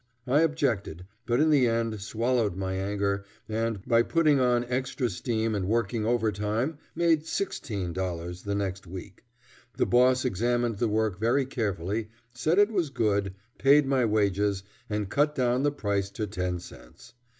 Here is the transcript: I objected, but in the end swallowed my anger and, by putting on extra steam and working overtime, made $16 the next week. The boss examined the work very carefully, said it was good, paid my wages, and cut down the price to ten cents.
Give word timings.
I 0.25 0.41
objected, 0.41 1.05
but 1.27 1.39
in 1.39 1.51
the 1.51 1.67
end 1.67 2.01
swallowed 2.01 2.55
my 2.55 2.73
anger 2.73 3.23
and, 3.47 3.85
by 3.87 4.01
putting 4.01 4.39
on 4.39 4.63
extra 4.67 5.11
steam 5.11 5.53
and 5.53 5.67
working 5.67 6.05
overtime, 6.07 6.79
made 6.95 7.21
$16 7.25 8.43
the 8.43 8.55
next 8.55 8.87
week. 8.87 9.23
The 9.77 9.85
boss 9.85 10.25
examined 10.25 10.79
the 10.79 10.87
work 10.89 11.19
very 11.19 11.45
carefully, 11.45 12.09
said 12.33 12.57
it 12.57 12.71
was 12.71 12.89
good, 12.89 13.35
paid 13.59 13.85
my 13.85 14.03
wages, 14.03 14.63
and 14.89 15.07
cut 15.07 15.35
down 15.35 15.61
the 15.61 15.71
price 15.71 16.09
to 16.09 16.25
ten 16.25 16.57
cents. 16.57 17.13